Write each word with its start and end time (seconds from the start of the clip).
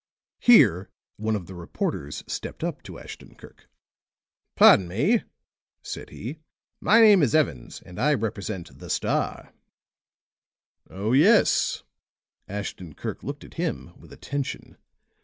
Here 0.39 0.89
one 1.17 1.35
of 1.35 1.45
the 1.45 1.53
reporters 1.53 2.23
stepped 2.25 2.63
up 2.63 2.81
to 2.81 2.97
Ashton 2.97 3.35
Kirk. 3.35 3.69
"Pardon 4.55 4.87
me," 4.87 5.21
said 5.83 6.09
he. 6.09 6.39
"My 6.79 6.99
name 7.01 7.21
is 7.21 7.35
Evans, 7.35 7.81
and 7.83 8.01
I 8.01 8.15
represent 8.15 8.79
the 8.79 8.89
Star." 8.89 9.53
"Oh, 10.89 11.11
yes." 11.13 11.83
Ashton 12.47 12.95
Kirk 12.95 13.21
looked 13.21 13.43
at 13.43 13.53
him 13.61 13.93
with 13.95 14.11
attention. 14.11 14.75